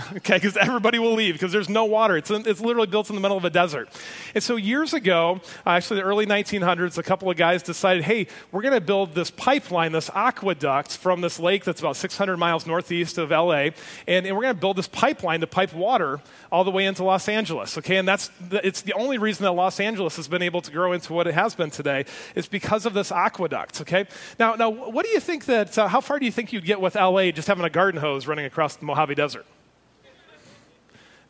[0.17, 2.17] okay, because everybody will leave because there's no water.
[2.17, 3.89] It's, in, it's literally built in the middle of a desert.
[4.35, 8.63] And so years ago, actually the early 1900s, a couple of guys decided, hey, we're
[8.63, 13.19] going to build this pipeline, this aqueduct from this lake that's about 600 miles northeast
[13.19, 13.71] of LA,
[14.07, 17.05] and, and we're going to build this pipeline to pipe water all the way into
[17.05, 17.79] Los Angeles.
[17.79, 20.71] Okay, and that's the, it's the only reason that Los Angeles has been able to
[20.71, 23.81] grow into what it has been today is because of this aqueduct.
[23.81, 24.07] Okay,
[24.39, 25.77] now now what do you think that?
[25.77, 28.27] Uh, how far do you think you'd get with LA just having a garden hose
[28.27, 29.47] running across the Mojave Desert?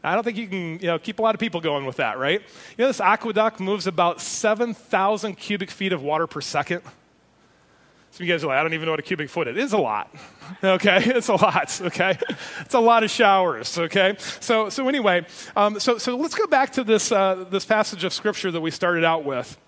[0.05, 2.19] I don't think you can you know, keep a lot of people going with that,
[2.19, 2.41] right?
[2.77, 6.83] You know, this aqueduct moves about 7,000 cubic feet of water per second.
[6.83, 9.57] Some of you guys are like, I don't even know what a cubic foot is.
[9.57, 10.15] It is a lot,
[10.65, 11.03] okay?
[11.05, 12.19] It's a lot, okay?
[12.61, 14.15] It's a lot of showers, okay?
[14.41, 18.13] So, so anyway, um, so, so let's go back to this, uh, this passage of
[18.13, 19.59] Scripture that we started out with.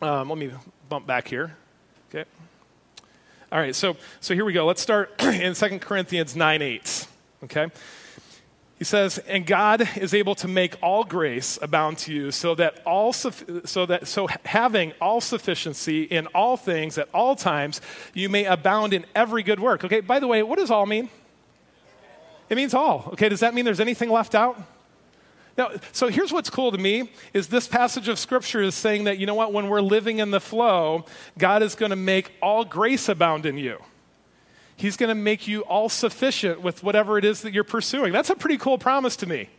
[0.00, 0.52] Um, let me
[0.88, 1.54] bump back here,
[2.08, 2.24] okay?
[3.52, 4.64] All right, so, so here we go.
[4.64, 7.06] Let's start in 2 Corinthians 9 8,
[7.44, 7.66] okay?
[8.80, 12.80] He says, and God is able to make all grace abound to you, so that
[12.86, 17.82] all so that so having all sufficiency in all things at all times,
[18.14, 19.84] you may abound in every good work.
[19.84, 21.10] Okay, by the way, what does all mean?
[22.48, 23.10] It means all.
[23.12, 24.58] Okay, does that mean there's anything left out?
[25.58, 29.18] Now, so here's what's cool to me is this passage of scripture is saying that
[29.18, 31.04] you know what when we're living in the flow,
[31.36, 33.76] God is going to make all grace abound in you.
[34.80, 38.14] He's going to make you all sufficient with whatever it is that you're pursuing.
[38.14, 39.50] That's a pretty cool promise to me,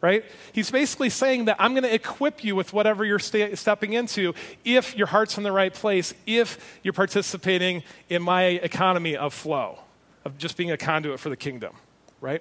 [0.00, 0.24] right?
[0.52, 4.34] He's basically saying that I'm going to equip you with whatever you're st- stepping into
[4.64, 9.80] if your heart's in the right place, if you're participating in my economy of flow,
[10.24, 11.74] of just being a conduit for the kingdom,
[12.20, 12.40] right?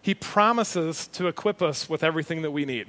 [0.00, 2.86] He promises to equip us with everything that we need.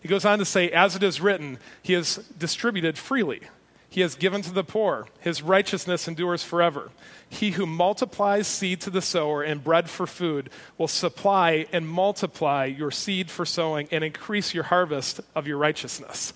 [0.00, 3.40] He goes on to say, as it is written, he has distributed freely.
[3.90, 5.06] He has given to the poor.
[5.20, 6.90] His righteousness endures forever.
[7.28, 12.66] He who multiplies seed to the sower and bread for food will supply and multiply
[12.66, 16.34] your seed for sowing and increase your harvest of your righteousness.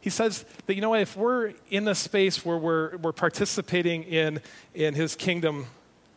[0.00, 4.40] He says that, you know if we're in a space where we're, we're participating in,
[4.74, 5.66] in his kingdom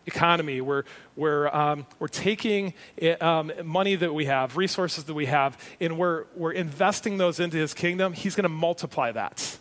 [0.06, 0.84] economy, we're,
[1.16, 2.74] we're, um, we're taking
[3.22, 7.58] um, money that we have, resources that we have, and we're, we're investing those into
[7.58, 9.58] his kingdom, he's going to multiply that.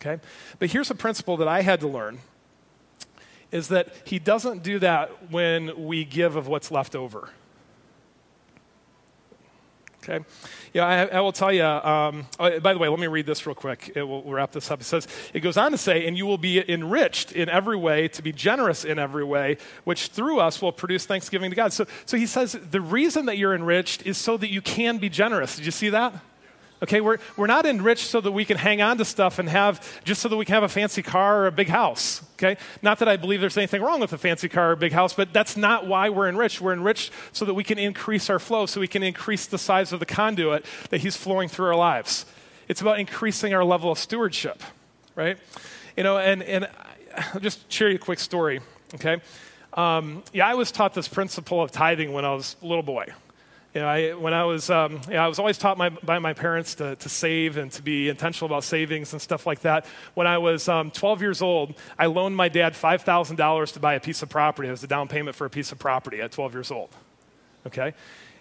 [0.00, 0.22] Okay?
[0.58, 2.18] But here's a principle that I had to learn
[3.50, 7.30] is that he doesn't do that when we give of what's left over.
[10.02, 10.24] Okay?
[10.72, 11.64] Yeah, I, I will tell you.
[11.64, 13.92] Um, oh, by the way, let me read this real quick.
[13.94, 14.80] It will wrap this up.
[14.80, 18.08] It says, it goes on to say, and you will be enriched in every way,
[18.08, 21.72] to be generous in every way, which through us will produce thanksgiving to God.
[21.72, 25.08] So, so he says, the reason that you're enriched is so that you can be
[25.08, 25.56] generous.
[25.56, 26.14] Did you see that?
[26.80, 30.00] Okay, we're, we're not enriched so that we can hang on to stuff and have,
[30.04, 32.22] just so that we can have a fancy car or a big house.
[32.34, 32.56] Okay?
[32.82, 35.12] Not that I believe there's anything wrong with a fancy car or a big house,
[35.12, 36.60] but that's not why we're enriched.
[36.60, 39.92] We're enriched so that we can increase our flow, so we can increase the size
[39.92, 42.26] of the conduit that He's flowing through our lives.
[42.68, 44.62] It's about increasing our level of stewardship,
[45.16, 45.36] right?
[45.96, 46.68] You know, and, and
[47.34, 48.60] I'll just share you a quick story,
[48.94, 49.20] okay?
[49.72, 53.06] Um, yeah, I was taught this principle of tithing when I was a little boy.
[53.74, 56.18] You know, I, when I was, um, you know, I was always taught my, by
[56.18, 59.84] my parents to, to save and to be intentional about savings and stuff like that.
[60.14, 64.00] When I was um, 12 years old, I loaned my dad $5,000 to buy a
[64.00, 64.68] piece of property.
[64.68, 66.88] It was the down payment for a piece of property at 12 years old.
[67.66, 67.92] Okay?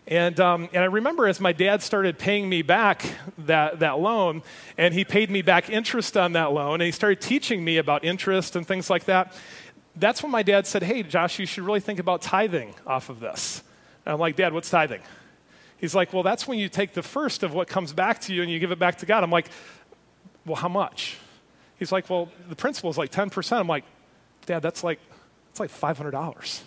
[0.07, 3.03] And, um, and I remember as my dad started paying me back
[3.39, 4.41] that, that loan,
[4.78, 8.05] and he paid me back interest on that loan, and he started teaching me about
[8.05, 9.34] interest and things like that.
[9.97, 13.19] That's when my dad said, Hey, Josh, you should really think about tithing off of
[13.19, 13.63] this.
[14.08, 15.01] And I'm like, Dad, what's tithing?
[15.80, 18.41] He's like, Well, that's when you take the first of what comes back to you
[18.41, 19.22] and you give it back to God.
[19.22, 19.49] I'm like,
[20.45, 21.18] Well, how much?
[21.78, 23.58] He's like, Well, the principal is like 10%.
[23.60, 23.84] I'm like,
[24.45, 25.01] Dad, that's like,
[25.49, 26.62] that's like $500.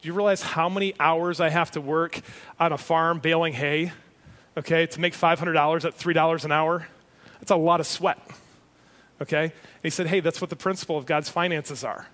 [0.00, 2.20] Do you realize how many hours I have to work
[2.60, 3.90] on a farm baling hay,
[4.56, 6.86] okay, to make $500 at $3 an hour?
[7.40, 8.20] That's a lot of sweat,
[9.20, 9.42] okay?
[9.42, 12.06] And he said, Hey, that's what the principle of God's finances are.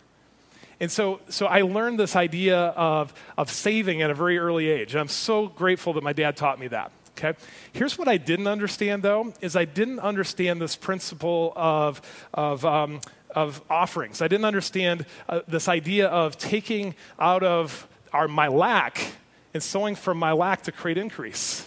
[0.82, 4.94] And so, so I learned this idea of, of saving at a very early age.
[4.94, 6.90] And I'm so grateful that my dad taught me that.
[7.16, 7.38] Okay?
[7.72, 12.02] Here's what I didn't understand, though, is I didn't understand this principle of,
[12.34, 14.20] of, um, of offerings.
[14.20, 19.12] I didn't understand uh, this idea of taking out of our, my lack
[19.54, 21.64] and sowing from my lack to create increase.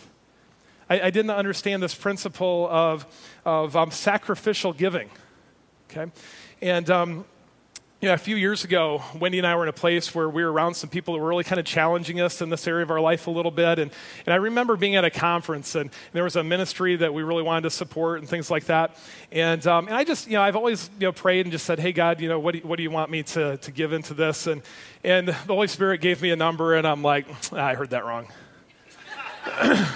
[0.89, 3.05] I, I didn't understand this principle of,
[3.45, 5.09] of um, sacrificial giving.
[5.89, 6.11] Okay?
[6.61, 7.25] And um,
[8.01, 10.43] you know, a few years ago, Wendy and I were in a place where we
[10.43, 12.91] were around some people that were really kind of challenging us in this area of
[12.91, 13.79] our life a little bit.
[13.79, 13.89] And,
[14.25, 17.23] and I remember being at a conference, and, and there was a ministry that we
[17.23, 18.97] really wanted to support and things like that.
[19.31, 21.79] And, um, and I just, you know, I've always, you know, prayed and just said,
[21.79, 23.93] hey, God, you know, what do you, what do you want me to, to give
[23.93, 24.45] into this?
[24.45, 24.61] And,
[25.03, 28.05] and the Holy Spirit gave me a number, and I'm like, ah, I heard that
[28.05, 28.27] wrong.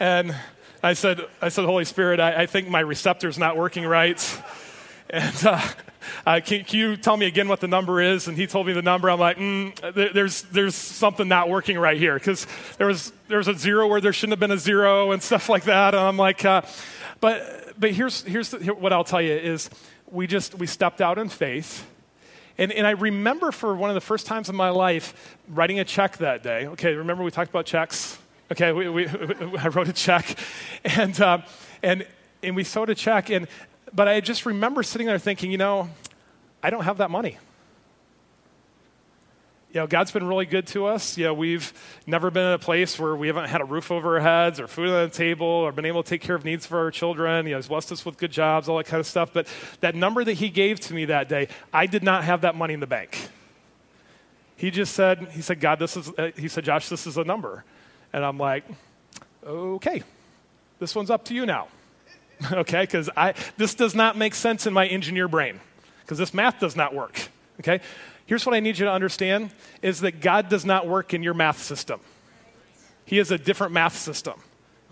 [0.00, 0.34] and
[0.82, 4.18] I said, I said, Holy Spirit, I, I think my receptor's not working right.
[5.14, 5.60] And, uh,
[6.26, 8.26] uh, can, can, you tell me again what the number is?
[8.26, 9.08] And he told me the number.
[9.08, 12.48] I'm like, mm, there's, there's something not working right here because
[12.78, 15.48] there was, there was a zero where there shouldn't have been a zero and stuff
[15.48, 15.94] like that.
[15.94, 16.62] And I'm like, uh,
[17.20, 19.70] but, but here's, here's the, here, what I'll tell you is
[20.10, 21.86] we just, we stepped out in faith.
[22.58, 25.84] And, and I remember for one of the first times in my life writing a
[25.84, 26.66] check that day.
[26.66, 28.18] Okay, remember we talked about checks?
[28.50, 29.06] Okay, we, we,
[29.58, 30.36] I wrote a check.
[30.84, 31.38] And, uh,
[31.84, 32.04] and,
[32.42, 33.30] and we sowed a check.
[33.30, 33.46] And
[33.94, 35.88] but I just remember sitting there thinking, you know,
[36.62, 37.38] I don't have that money.
[39.72, 41.18] You know, God's been really good to us.
[41.18, 41.72] You know, we've
[42.06, 44.68] never been in a place where we haven't had a roof over our heads or
[44.68, 47.46] food on the table or been able to take care of needs for our children.
[47.46, 49.32] You know, He's blessed us with good jobs, all that kind of stuff.
[49.32, 49.48] But
[49.80, 52.74] that number that He gave to me that day, I did not have that money
[52.74, 53.18] in the bank.
[54.56, 57.24] He just said, He said, God, this is, uh, He said, Josh, this is a
[57.24, 57.64] number.
[58.12, 58.64] And I'm like,
[59.44, 60.04] okay,
[60.78, 61.66] this one's up to you now.
[62.52, 62.82] okay?
[62.82, 65.60] Because I this does not make sense in my engineer brain,
[66.02, 67.28] because this math does not work,
[67.60, 67.80] okay?
[68.26, 69.50] Here's what I need you to understand
[69.82, 72.00] is that God does not work in your math system.
[73.04, 74.40] He has a different math system.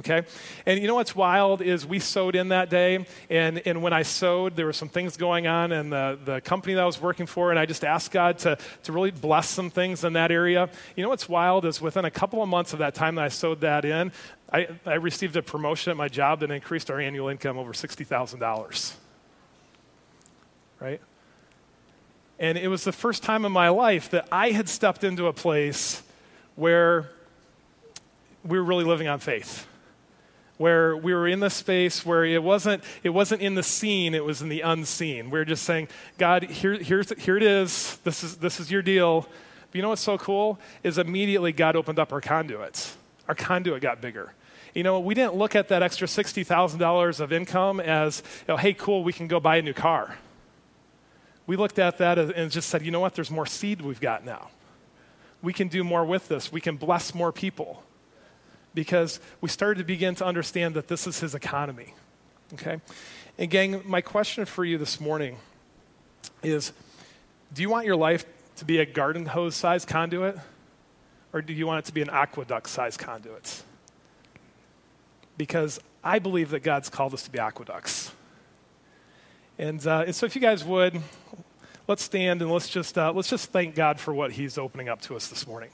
[0.00, 0.26] Okay?
[0.66, 4.02] And you know what's wild is we sowed in that day, and, and when I
[4.02, 7.26] sowed, there were some things going on in the, the company that I was working
[7.26, 10.70] for, and I just asked God to, to really bless some things in that area.
[10.96, 13.28] You know what's wild is within a couple of months of that time that I
[13.28, 14.12] sowed that in,
[14.52, 18.92] I, I received a promotion at my job that increased our annual income over $60,000.
[20.78, 21.00] Right?
[22.38, 25.32] And it was the first time in my life that I had stepped into a
[25.32, 26.02] place
[26.54, 27.08] where
[28.44, 29.66] we were really living on faith.
[30.58, 34.24] Where we were in the space where it wasn't, it wasn't in the seen, it
[34.24, 35.30] was in the unseen.
[35.30, 35.88] We were just saying,
[36.18, 37.96] God, here, here's, here it is.
[38.04, 38.36] This, is.
[38.36, 39.22] this is your deal.
[39.22, 40.58] But you know what's so cool?
[40.82, 42.96] Is immediately God opened up our conduits.
[43.28, 44.34] Our conduit got bigger
[44.74, 48.72] you know, we didn't look at that extra $60,000 of income as, you know, hey,
[48.72, 50.16] cool, we can go buy a new car.
[51.46, 54.24] We looked at that and just said, you know what, there's more seed we've got
[54.24, 54.50] now.
[55.42, 56.52] We can do more with this.
[56.52, 57.82] We can bless more people
[58.74, 61.94] because we started to begin to understand that this is his economy.
[62.54, 62.80] Okay?
[63.38, 65.36] And, gang, my question for you this morning
[66.42, 66.72] is
[67.52, 68.24] Do you want your life
[68.56, 70.38] to be a garden hose sized conduit?
[71.32, 73.62] Or do you want it to be an aqueduct sized conduit?
[75.36, 78.12] Because I believe that God's called us to be aqueducts.
[79.58, 81.00] And, uh, and so, if you guys would,
[81.86, 85.00] let's stand and let's just, uh, let's just thank God for what He's opening up
[85.02, 85.70] to us this morning.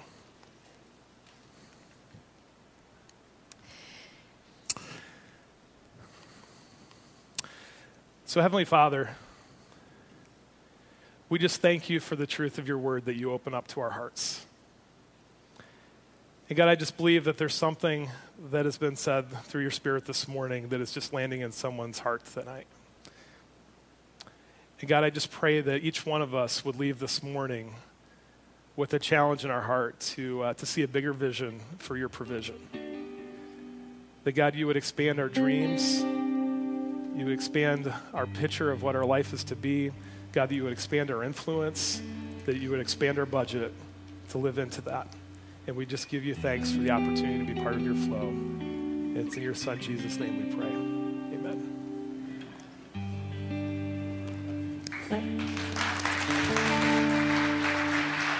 [8.26, 9.08] So, Heavenly Father,
[11.30, 13.80] we just thank you for the truth of your word that you open up to
[13.80, 14.44] our hearts.
[16.48, 18.10] And God, I just believe that there's something
[18.50, 21.98] that has been said through your spirit this morning that is just landing in someone's
[21.98, 22.66] heart tonight.
[24.80, 27.74] And God, I just pray that each one of us would leave this morning
[28.76, 32.08] with a challenge in our heart to, uh, to see a bigger vision for your
[32.08, 32.56] provision.
[34.24, 36.04] That God, you would expand our dreams
[37.18, 39.90] you would expand our picture of what our life is to be.
[40.30, 42.00] God, that you would expand our influence,
[42.44, 43.72] that you would expand our budget
[44.28, 45.08] to live into that.
[45.68, 48.34] And we just give you thanks for the opportunity to be part of your flow.
[49.14, 50.66] It's in your Son, Jesus' name, we pray.
[51.36, 51.74] Amen.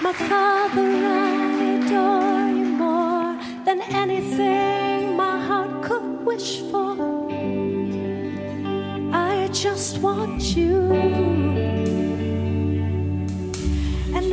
[0.01, 6.89] My Father, I adore you more than anything my heart could wish for
[9.51, 10.91] just want you.
[14.15, 14.31] And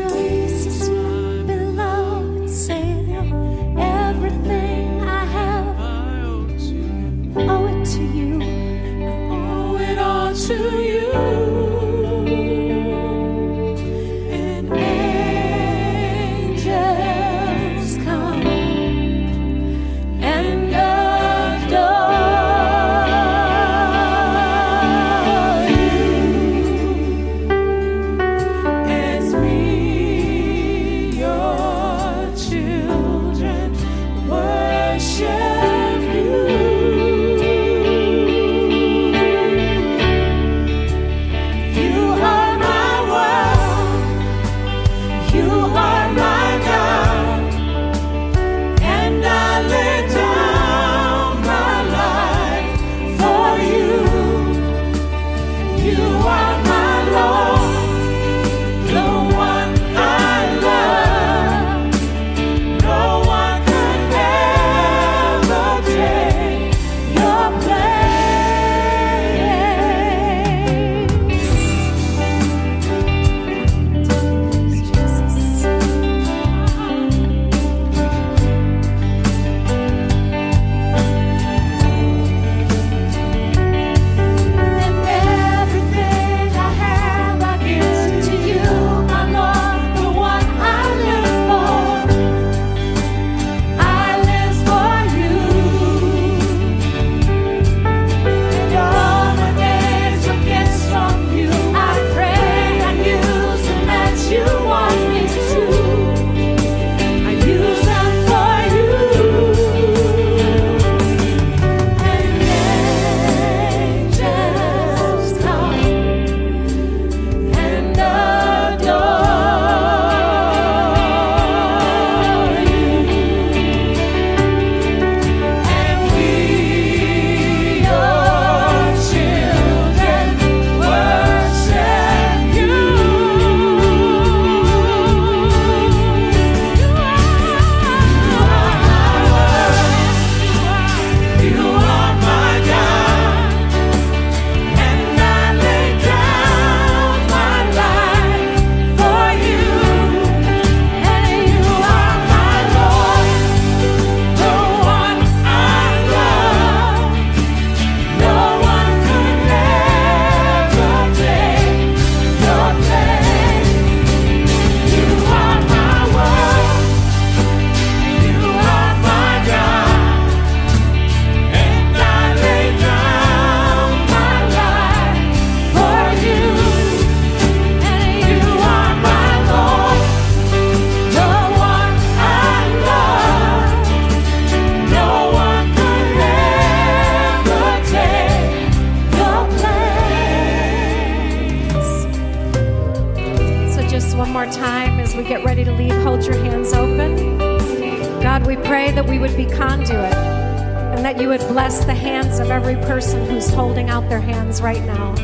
[201.06, 204.82] that you would bless the hands of every person who's holding out their hands right
[204.86, 205.14] now.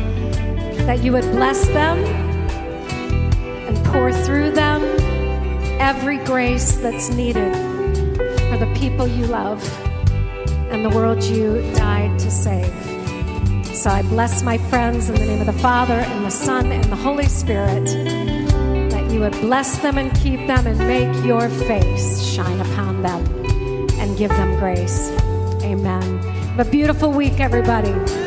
[0.85, 1.97] That you would bless them
[3.67, 4.81] and pour through them
[5.81, 7.53] every grace that's needed
[8.47, 9.61] for the people you love
[10.71, 12.73] and the world you died to save.
[13.75, 16.85] So I bless my friends in the name of the Father and the Son and
[16.85, 17.87] the Holy Spirit.
[18.89, 23.25] That you would bless them and keep them and make your face shine upon them
[23.99, 25.11] and give them grace.
[25.63, 26.19] Amen.
[26.57, 28.22] Have a beautiful week, everybody.